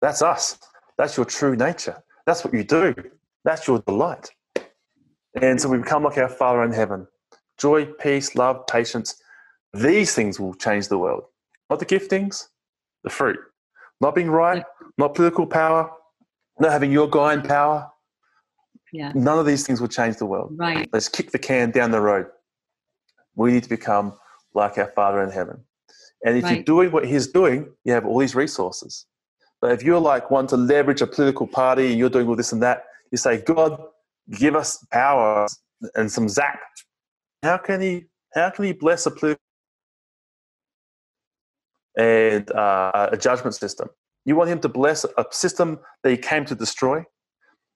[0.00, 0.58] That's us.
[0.98, 2.02] That's your true nature.
[2.26, 2.94] That's what you do.
[3.44, 4.30] That's your delight.
[5.40, 7.06] And so we become like our Father in heaven.
[7.58, 9.20] Joy, peace, love, patience.
[9.74, 11.24] These things will change the world.
[11.68, 12.48] Not the giftings,
[13.04, 13.38] the fruit.
[14.00, 14.64] Not being right,
[14.98, 15.90] not political power,
[16.58, 17.90] not having your guy in power.
[18.92, 19.12] Yeah.
[19.14, 20.52] None of these things will change the world.
[20.54, 20.88] Right.
[20.92, 22.26] Let's kick the can down the road.
[23.34, 24.14] We need to become
[24.54, 25.64] like our Father in heaven.
[26.24, 26.56] And if right.
[26.56, 29.06] you're doing what he's doing, you have all these resources.
[29.60, 32.52] But if you're like one to leverage a political party and you're doing all this
[32.52, 33.80] and that, you say, God,
[34.32, 35.46] give us power
[35.94, 36.58] and some zap.
[37.42, 38.06] How can he?
[38.34, 39.40] How can he bless a political
[41.96, 43.88] and uh, a judgment system?
[44.24, 47.04] You want him to bless a system that he came to destroy,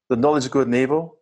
[0.09, 1.16] the knowledge of good and evil,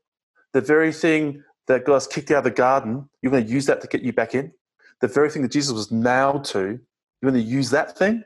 [0.55, 3.09] the very thing that God has kicked out of the garden.
[3.23, 4.53] You're going to use that to get you back in.
[5.01, 6.81] The very thing that Jesus was nailed to.
[7.21, 8.23] You're going to use that thing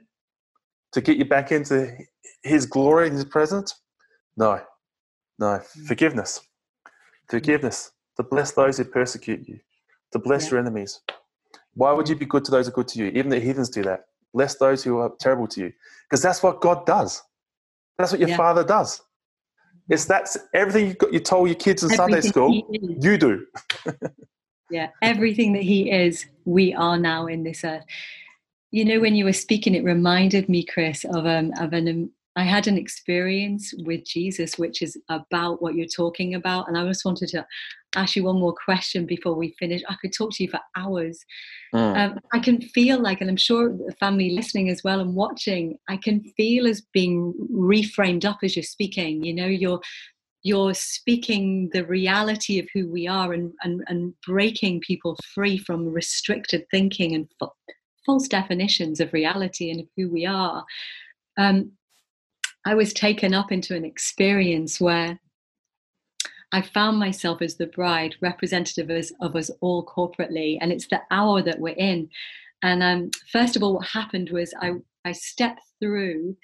[0.93, 1.97] to get you back into
[2.43, 3.81] His glory and His presence.
[4.37, 4.61] No,
[5.39, 5.85] no, hmm.
[5.85, 6.41] forgiveness.
[7.29, 7.93] Forgiveness.
[8.17, 9.59] To bless those who persecute you.
[10.13, 10.51] To bless yeah.
[10.51, 11.01] your enemies.
[11.75, 13.07] Why would you be good to those who are good to you?
[13.07, 14.05] Even the heathens do that.
[14.35, 15.73] Bless those who are terrible to you.
[16.05, 17.23] Because that's what God does.
[17.97, 18.37] That's what your yeah.
[18.37, 19.01] Father does.
[19.89, 23.47] It's that's everything you got you told your kids in everything Sunday school, you do.
[24.71, 27.85] yeah, everything that he is, we are now in this earth.
[28.73, 32.11] You know, when you were speaking, it reminded me, Chris, of um of an um,
[32.35, 36.67] I had an experience with Jesus, which is about what you're talking about.
[36.67, 37.47] And I just wanted to
[37.95, 39.83] ask you one more question before we finish.
[39.87, 41.23] I could talk to you for hours.
[41.75, 41.97] Mm.
[41.97, 45.79] Um, I can feel like, and I'm sure the family listening as well and watching,
[45.91, 49.23] I can feel as being reframed up as you're speaking.
[49.23, 49.81] You know, you're
[50.45, 55.87] you're speaking the reality of who we are and, and, and breaking people free from
[55.87, 57.29] restricted thinking and
[58.05, 60.65] false definitions of reality and of who we are.
[61.37, 61.73] Um,
[62.65, 65.19] I was taken up into an experience where
[66.53, 71.43] I found myself as the bride, representative of us, all corporately, and it's the hour
[71.43, 72.11] that we're in.
[72.63, 74.73] And um, first of all, what happened was I,
[75.05, 76.37] I stepped through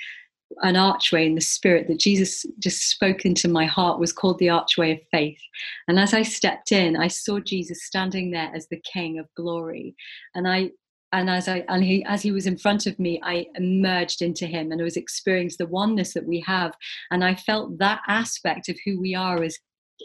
[0.63, 4.49] an archway in the spirit that Jesus just spoke into my heart was called the
[4.49, 5.41] archway of faith.
[5.89, 9.95] And as I stepped in, I saw Jesus standing there as the King of glory.
[10.35, 10.71] And I
[11.13, 14.47] and as I and he as he was in front of me, I emerged into
[14.47, 16.75] him and I was experienced the oneness that we have.
[17.11, 19.59] And I felt that aspect of who we are as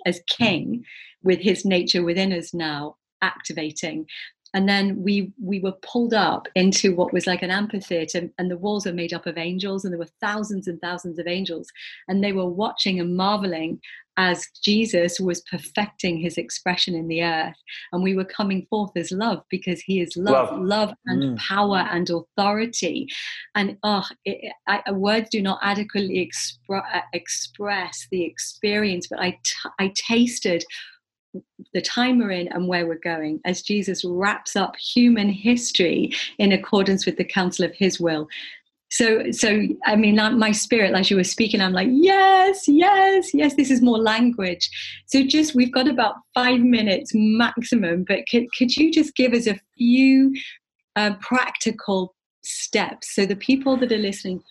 [0.06, 0.84] as king
[1.24, 4.06] with his nature within us now activating
[4.54, 8.58] and then we we were pulled up into what was like an amphitheater and the
[8.58, 11.68] walls were made up of angels and there were thousands and thousands of angels.
[12.08, 13.80] And they were watching and marveling
[14.16, 17.56] as jesus was perfecting his expression in the earth.
[17.92, 21.38] And we were coming forth as love because he is love love, love and mm.
[21.40, 23.08] power and authority.
[23.56, 29.70] And oh it, I, words do not adequately expre- express the experience but I, t-
[29.80, 30.64] I tasted
[31.74, 36.52] the time we're in and where we're going as Jesus wraps up human history in
[36.52, 38.28] accordance with the counsel of his will.
[38.90, 43.56] So, so I mean, my spirit, as you were speaking, I'm like, yes, yes, yes.
[43.56, 44.70] This is more language.
[45.08, 49.48] So, just we've got about five minutes maximum, but could could you just give us
[49.48, 50.36] a few
[50.96, 54.44] uh, practical steps so the people that are listening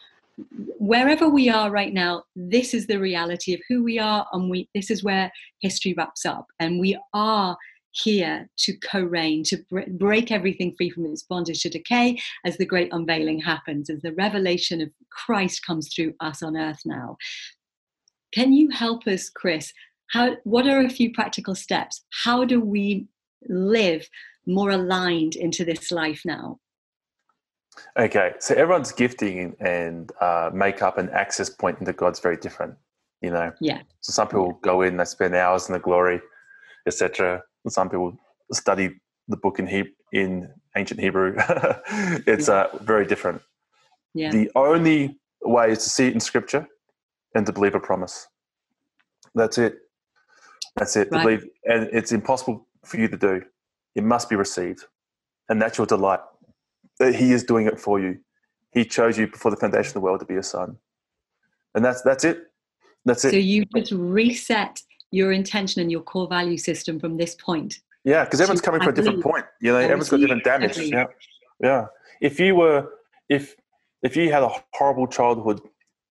[0.78, 4.68] wherever we are right now, this is the reality of who we are, and we
[4.74, 7.56] this is where history wraps up, and we are
[7.92, 9.58] here to co-reign, to
[9.98, 14.14] break everything free from its bondage to decay, as the great unveiling happens, as the
[14.14, 17.16] revelation of Christ comes through us on earth now.
[18.32, 19.72] Can you help us, Chris?
[20.10, 20.36] How?
[20.44, 22.02] What are a few practical steps?
[22.24, 23.06] How do we
[23.48, 24.08] live
[24.46, 26.58] more aligned into this life now?
[27.98, 32.74] Okay, so everyone's gifting and uh, makeup and access point into God's very different,
[33.20, 33.52] you know.
[33.60, 33.82] Yeah.
[34.00, 36.20] So some people go in, they spend hours in the glory,
[36.86, 37.42] etc.
[37.68, 38.18] Some people
[38.52, 41.34] study the book in he- in ancient Hebrew.
[42.26, 42.54] it's yeah.
[42.54, 43.42] uh, very different.
[44.14, 44.30] Yeah.
[44.32, 46.66] The only way is to see it in Scripture
[47.34, 48.26] and to believe a promise.
[49.34, 49.78] That's it.
[50.76, 51.08] That's it.
[51.10, 51.22] Right.
[51.22, 53.42] Believe, and it's impossible for you to do.
[53.94, 54.84] It must be received,
[55.48, 56.20] and that's your delight
[56.98, 58.18] that He is doing it for you.
[58.72, 60.76] He chose you before the foundation of the world to be a son,
[61.74, 62.44] and that's that's it.
[63.04, 63.30] That's it.
[63.30, 67.80] So you just reset your intention and your core value system from this point.
[68.04, 69.44] Yeah, because everyone's coming from a different point.
[69.60, 70.78] You know, everyone's got different damage.
[70.78, 71.04] Yeah,
[71.60, 71.86] yeah.
[72.20, 72.88] If you were,
[73.28, 73.54] if
[74.02, 75.60] if you had a horrible childhood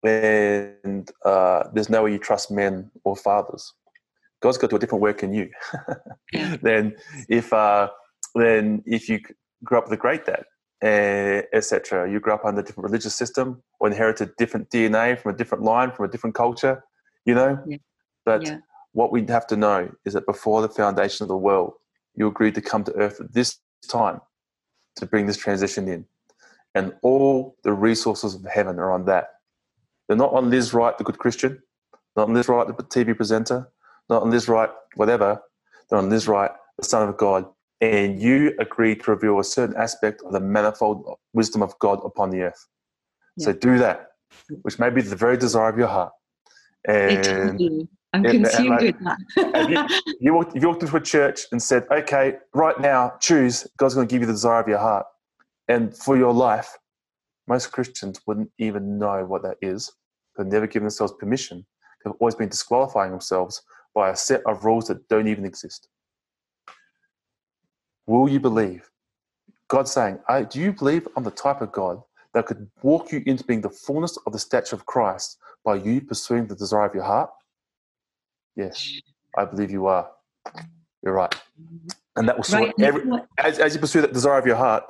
[0.04, 3.74] and uh, there's no way you trust men or fathers,
[4.42, 5.50] God's got to do a different work in you.
[6.34, 6.58] yeah.
[6.62, 6.96] Then
[7.28, 7.90] if uh,
[8.36, 9.20] then if you
[9.64, 10.44] grew up with a great dad
[10.84, 12.12] Uh, etc.
[12.12, 15.64] You grew up under a different religious system or inherited different DNA from a different
[15.64, 16.84] line, from a different culture,
[17.24, 17.64] you know?
[17.68, 17.78] Yeah.
[18.26, 18.58] But yeah.
[18.94, 21.74] what we have to know is that before the foundation of the world,
[22.16, 24.22] you agreed to come to earth at this time
[24.96, 26.04] to bring this transition in.
[26.74, 29.28] And all the resources of heaven are on that.
[30.08, 31.62] They're not on Liz Wright, the good Christian,
[32.16, 33.70] not on Liz Wright, the TV presenter,
[34.10, 35.42] not on Liz Wright, whatever.
[35.90, 37.46] They're on Liz Wright, the Son of God,
[37.82, 42.30] and you agree to reveal a certain aspect of the manifold wisdom of God upon
[42.30, 42.68] the earth.
[43.38, 43.46] Yeah.
[43.46, 44.10] So do that,
[44.62, 46.14] which may be the very desire of your heart.
[46.88, 49.98] And I'm consumed like, with that.
[50.06, 53.68] you, you, walked, you walked into a church and said, okay, right now, choose.
[53.78, 55.06] God's going to give you the desire of your heart.
[55.68, 56.78] And for your life,
[57.48, 59.92] most Christians wouldn't even know what that is.
[60.38, 61.66] They've never given themselves permission.
[62.04, 63.62] They've always been disqualifying themselves
[63.96, 65.88] by a set of rules that don't even exist.
[68.08, 68.90] Will you believe?
[69.68, 72.02] God's saying, Do you believe I'm the type of God
[72.34, 76.02] that could walk you into being the fullness of the stature of Christ by you
[76.02, 77.30] pursuing the desire of your heart?
[78.56, 79.00] Yes,
[79.38, 80.10] I believe you are.
[81.04, 81.34] You're right.
[82.16, 82.74] And that will sort right.
[82.80, 83.04] every,
[83.38, 84.84] as, as you pursue that desire of your heart,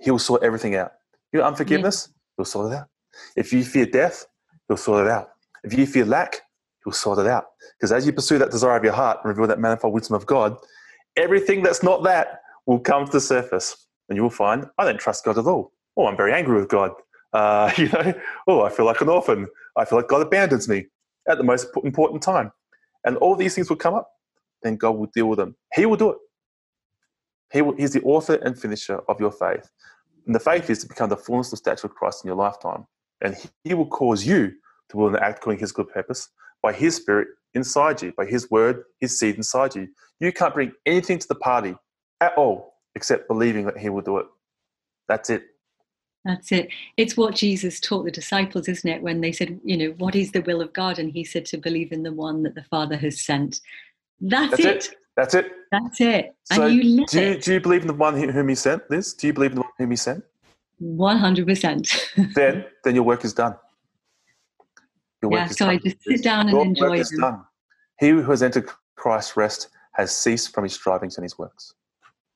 [0.00, 0.92] He will sort everything out.
[1.32, 2.14] Your unforgiveness, yeah.
[2.38, 2.88] He'll sort it out.
[3.36, 4.26] If you fear death,
[4.68, 5.30] He'll sort it out.
[5.62, 6.42] If you fear lack,
[6.84, 7.46] He'll sort it out.
[7.78, 10.26] Because as you pursue that desire of your heart and reveal that manifold wisdom of
[10.26, 10.56] God,
[11.16, 13.86] everything that's not that will come to the surface.
[14.08, 15.72] And you will find, I don't trust God at all.
[15.96, 16.92] Oh, I'm very angry with God.
[17.32, 18.14] Uh, you know,
[18.46, 19.46] oh, I feel like an orphan.
[19.76, 20.86] I feel like God abandons me
[21.28, 22.52] at the most important time.
[23.04, 24.10] And all these things will come up.
[24.62, 25.56] Then God will deal with them.
[25.74, 26.18] He will do it.
[27.52, 29.70] He will, he's the author and finisher of your faith.
[30.26, 32.86] And the faith is to become the fullness of stature of Christ in your lifetime.
[33.20, 34.52] And he will cause you
[34.90, 36.28] to will and act according to his good purpose
[36.62, 39.88] by his spirit inside you, by his word, his seed inside you.
[40.20, 41.74] You can't bring anything to the party
[42.20, 44.26] at all except believing that he will do it.
[45.08, 45.44] That's it.
[46.24, 46.68] That's it.
[46.96, 49.02] It's what Jesus taught the disciples, isn't it?
[49.02, 50.98] When they said, you know, what is the will of God?
[50.98, 53.60] And he said to believe in the one that the Father has sent.
[54.20, 54.76] That's, That's it.
[54.76, 54.96] it.
[55.16, 55.52] That's it.
[55.70, 56.34] That's it.
[56.44, 59.14] So and you do you, do you believe in the one whom he sent, Liz?
[59.14, 60.24] Do you believe in the one whom he sent?
[60.82, 62.34] 100%.
[62.34, 63.54] then, then your work is done.
[65.26, 65.74] Your work yeah, so done.
[65.74, 67.42] I just sit down and enjoy work is done.
[67.98, 71.74] He who has entered Christ's rest has ceased from his strivings and his works.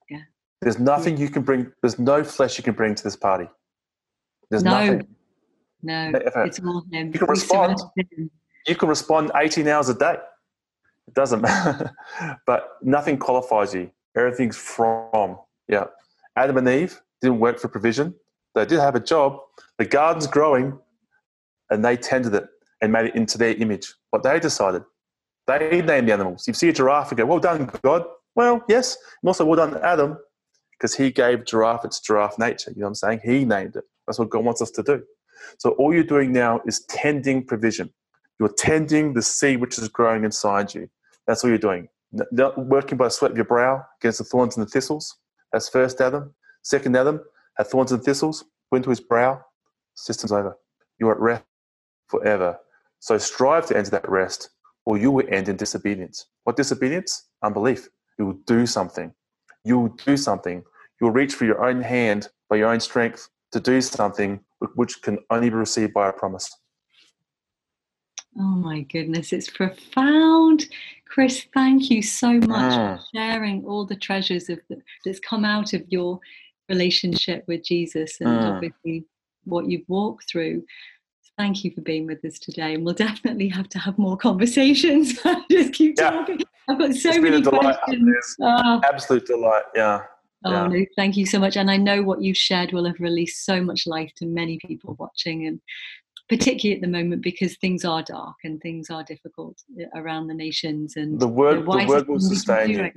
[0.08, 0.22] Yeah.
[0.60, 1.24] There's nothing yeah.
[1.24, 3.48] you can bring, there's no flesh you can bring to this party.
[4.50, 4.70] There's no.
[4.70, 5.06] nothing.
[5.82, 7.12] No, it's all him.
[7.12, 7.78] You can respond.
[8.66, 10.16] You can respond 18 hours a day.
[11.06, 11.92] It doesn't matter.
[12.46, 13.90] but nothing qualifies you.
[14.16, 15.38] Everything's from.
[15.68, 15.84] Yeah.
[16.36, 18.14] Adam and Eve didn't work for provision.
[18.54, 19.38] They did have a job.
[19.78, 20.78] The garden's growing,
[21.70, 22.48] and they tended it
[22.80, 23.94] and made it into their image.
[24.10, 24.82] What they decided.
[25.46, 26.46] They named the animals.
[26.46, 28.04] You see a giraffe and go, well done, God.
[28.34, 28.96] Well, yes.
[29.22, 30.18] And also, well done, Adam,
[30.72, 32.70] because he gave giraffe its giraffe nature.
[32.70, 33.20] You know what I'm saying?
[33.24, 33.84] He named it.
[34.06, 35.02] That's what God wants us to do.
[35.58, 37.92] So all you're doing now is tending provision.
[38.38, 40.88] You're tending the seed which is growing inside you.
[41.26, 41.88] That's all you're doing.
[42.32, 45.16] Not working by the sweat of your brow against the thorns and the thistles.
[45.52, 46.34] That's first Adam.
[46.62, 47.20] Second Adam
[47.56, 49.44] had thorns and thistles, went to his brow.
[49.94, 50.56] System's over.
[50.98, 51.44] You're at rest
[52.08, 52.58] forever.
[53.00, 54.50] So strive to enter that rest,
[54.86, 56.26] or you will end in disobedience.
[56.44, 57.28] What disobedience?
[57.42, 57.88] Unbelief.
[58.18, 59.12] You will do something.
[59.64, 60.62] You will do something.
[61.00, 64.40] You will reach for your own hand by your own strength to do something
[64.74, 66.54] which can only be received by a promise.
[68.38, 70.66] Oh my goodness, it's profound.
[71.08, 72.96] Chris, thank you so much mm.
[72.98, 76.20] for sharing all the treasures of the, that's come out of your
[76.68, 78.54] relationship with Jesus and mm.
[78.54, 79.04] obviously
[79.44, 80.62] what you've walked through.
[81.40, 85.18] Thank you for being with us today, and we'll definitely have to have more conversations.
[85.50, 86.10] Just keep yeah.
[86.10, 86.42] talking.
[86.68, 88.36] I've got so it's many questions.
[88.42, 88.78] Oh.
[88.84, 89.62] Absolute delight.
[89.74, 90.02] Yeah.
[90.44, 90.66] Oh, yeah.
[90.66, 91.56] no, thank you so much.
[91.56, 94.96] And I know what you've shared will have released so much life to many people
[94.98, 95.62] watching, and
[96.28, 100.34] particularly at the moment because things are dark and things are difficult uh, around the
[100.34, 100.96] nations.
[100.96, 102.92] And the word, the word will sustain you.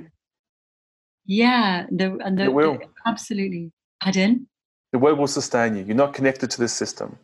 [1.25, 2.73] Yeah, the, and the, it will.
[2.73, 3.71] The, absolutely.
[4.01, 4.49] Pardon?
[4.91, 5.85] The word will sustain you.
[5.85, 7.17] You're not connected to this system.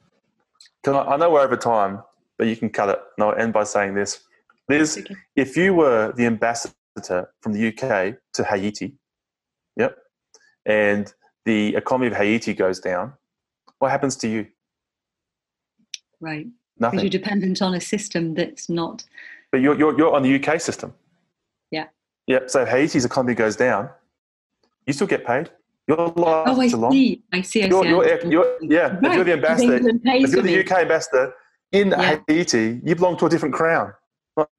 [0.87, 2.03] I, I know we're over time,
[2.37, 2.99] but you can cut it.
[3.17, 4.21] And I'll end by saying this.
[4.67, 5.15] Liz, okay.
[5.35, 6.73] if you were the ambassador
[7.41, 8.93] from the UK to Haiti,
[9.75, 9.97] yep,
[10.65, 11.11] and
[11.45, 13.13] the economy of Haiti goes down,
[13.79, 14.47] what happens to you?
[16.19, 16.47] Right.
[16.77, 16.97] Nothing.
[16.97, 19.03] Because you're dependent on a system that's not.
[19.51, 20.93] But you're, you're, you're on the UK system.
[21.71, 21.87] Yeah.
[22.27, 22.49] Yep.
[22.49, 23.89] So Haiti's economy goes down,
[24.85, 25.49] you still get paid.
[25.89, 27.23] Your life oh, I see.
[27.33, 27.63] I see.
[27.63, 27.89] I you're, see.
[27.89, 28.87] You're, eh, you're, yeah.
[28.89, 29.05] Right.
[29.05, 29.75] If you're the ambassador,
[30.05, 31.33] if you're the UK ambassador
[31.71, 32.19] in yeah.
[32.27, 33.93] Haiti, you belong to a different crown.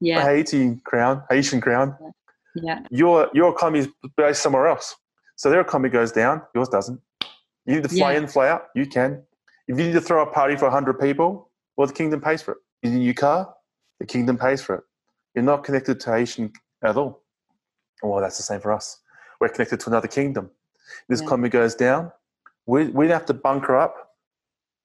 [0.01, 0.23] Yeah.
[0.23, 1.97] Haiti crown, Haitian crown.
[2.57, 2.81] Yeah.
[2.91, 4.97] Your your economy is based somewhere else.
[5.37, 7.01] So their economy goes down, yours doesn't.
[7.65, 8.19] You need to fly yeah.
[8.19, 9.23] in, fly out, you can.
[9.69, 12.53] If you need to throw a party for 100 people, well, the kingdom pays for
[12.53, 12.59] it.
[12.83, 13.55] You need a new car,
[14.01, 14.83] the kingdom pays for it.
[15.37, 16.53] You're not connected to Haitian
[16.83, 17.23] at all.
[18.03, 18.99] Well, that's the same for us.
[19.41, 20.51] We're connected to another kingdom.
[21.09, 21.27] This yeah.
[21.27, 22.13] economy goes down,
[22.67, 24.13] we, we have to bunker up.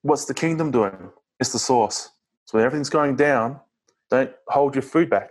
[0.01, 1.11] What's the kingdom doing?
[1.39, 2.09] It's the source.
[2.45, 3.59] So when everything's going down,
[4.09, 5.29] don't hold your food back.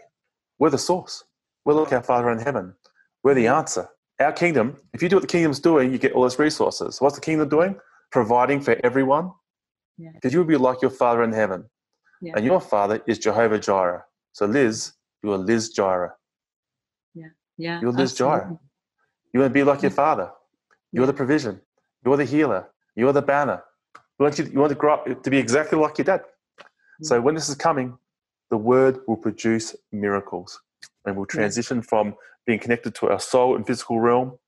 [0.59, 1.25] We're the source.
[1.65, 2.75] We're like our Father in heaven.
[3.23, 3.89] We're the answer.
[4.21, 7.01] our kingdom, if you do what the kingdom's doing, you get all those resources.
[7.01, 7.77] What's the kingdom doing?
[8.11, 9.33] Providing for everyone.
[9.99, 10.31] Because yeah.
[10.33, 11.65] you would be like your father in heaven.
[12.21, 12.35] Yeah.
[12.37, 14.05] And your father is Jehovah Jireh.
[14.33, 16.15] So Liz, you are Liz Jireh.
[17.15, 17.27] Yeah.
[17.59, 17.81] Yeah.
[17.81, 18.41] You're Liz absolutely.
[18.41, 18.59] Jireh.
[19.33, 20.31] You want to be like your father.
[20.95, 21.61] You're the provision.
[22.05, 22.69] You're the healer.
[22.95, 23.65] You're the banner.
[23.97, 26.23] You want, you, you want to grow up to be exactly like your dad.
[27.03, 27.99] So when this is coming,
[28.51, 30.61] the word will produce miracles
[31.05, 32.15] and will transition from
[32.47, 34.39] being connected to our soul and physical realm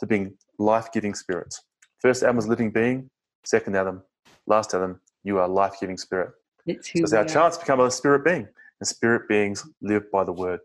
[0.00, 1.62] to being life giving spirits.
[2.00, 3.08] First Adam was living being,
[3.44, 4.02] second Adam,
[4.48, 6.32] last Adam, you are life giving spirit.
[6.66, 8.48] It's, so it's our chance to become a spirit being,
[8.80, 10.58] and spirit beings live by the word.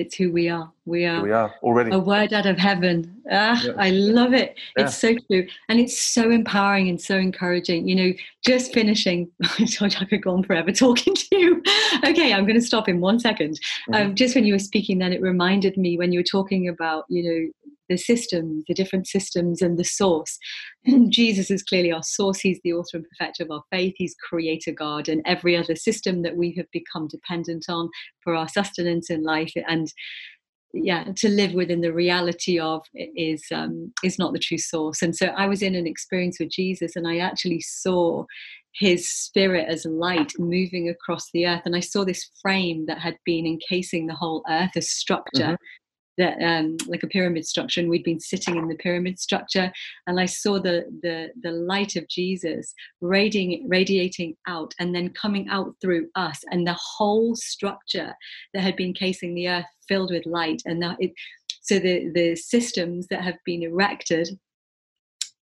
[0.00, 0.72] It's who we are.
[0.86, 1.22] We are.
[1.22, 3.22] we are already a word out of heaven.
[3.30, 3.72] Ah, yeah.
[3.76, 4.56] I love it.
[4.76, 4.84] Yeah.
[4.84, 7.86] It's so true, and it's so empowering and so encouraging.
[7.86, 8.12] You know,
[8.44, 9.30] just finishing.
[9.58, 11.62] I told you I could go on forever talking to you.
[12.04, 13.60] okay, I'm going to stop in one second.
[13.90, 13.94] Mm-hmm.
[13.94, 17.04] Um, just when you were speaking, then it reminded me when you were talking about
[17.08, 20.38] you know the systems, the different systems, and the source.
[21.10, 22.40] Jesus is clearly our source.
[22.40, 23.94] He's the author and perfecter of our faith.
[23.98, 27.90] He's creator God, and every other system that we have become dependent on
[28.22, 29.92] for our sustenance in life and
[30.72, 35.16] yeah to live within the reality of is um, is not the true source and
[35.16, 38.24] so i was in an experience with jesus and i actually saw
[38.74, 43.16] his spirit as light moving across the earth and i saw this frame that had
[43.24, 45.64] been encasing the whole earth as structure mm-hmm
[46.20, 49.72] that um, like a pyramid structure, and we'd been sitting in the pyramid structure,
[50.06, 55.48] and I saw the the the light of Jesus radiating radiating out, and then coming
[55.48, 58.14] out through us, and the whole structure
[58.52, 61.12] that had been casing the earth filled with light, and that it.
[61.62, 64.28] So the the systems that have been erected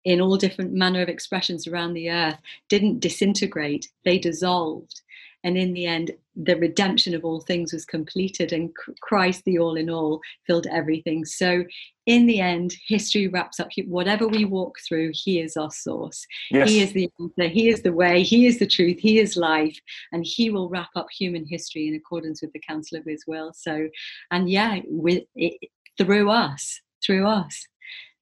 [0.05, 2.37] in all different manner of expressions around the earth
[2.69, 5.01] didn't disintegrate; they dissolved
[5.43, 8.71] and in the end, the redemption of all things was completed, and
[9.01, 11.25] Christ, the all in all, filled everything.
[11.25, 11.63] So,
[12.05, 13.69] in the end, history wraps up.
[13.85, 16.25] Whatever we walk through, He is our source.
[16.51, 16.69] Yes.
[16.69, 17.47] He is the answer.
[17.47, 18.23] He is the way.
[18.23, 18.99] He is the truth.
[18.99, 19.79] He is life,
[20.11, 23.53] and He will wrap up human history in accordance with the counsel of His will.
[23.55, 23.87] So,
[24.31, 25.57] and yeah, with it,
[25.97, 27.65] through us, through us.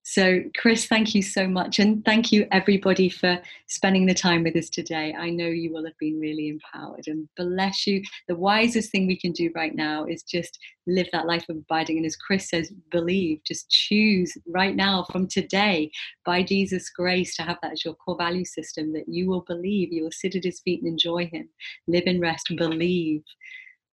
[0.10, 1.80] So, Chris, thank you so much.
[1.80, 5.14] And thank you, everybody, for spending the time with us today.
[5.14, 8.02] I know you will have been really empowered and bless you.
[8.30, 11.98] The wisest thing we can do right now is just live that life of abiding.
[11.98, 15.92] And as Chris says, believe, just choose right now from today
[16.24, 19.92] by Jesus' grace to have that as your core value system that you will believe,
[19.92, 21.50] you will sit at his feet and enjoy him,
[21.86, 23.24] live in rest, believe.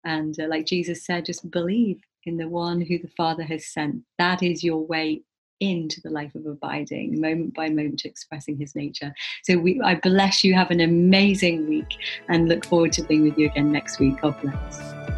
[0.05, 4.03] And uh, like Jesus said, just believe in the one who the Father has sent.
[4.17, 5.25] That is your way
[5.61, 9.15] into the life of abiding, moment by moment, expressing His nature.
[9.43, 10.55] So we, I bless you.
[10.55, 11.97] Have an amazing week,
[12.29, 14.21] and look forward to being with you again next week.
[14.21, 15.14] God bless.